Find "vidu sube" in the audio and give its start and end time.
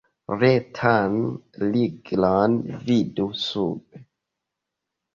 2.89-4.07